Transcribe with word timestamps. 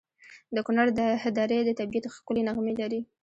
د 0.55 0.57
کنړ 0.67 0.87
درې 1.39 1.59
د 1.65 1.69
طبیعت 1.79 2.05
ښکلي 2.15 2.41
نغمې 2.47 2.73
لري. 2.81 2.99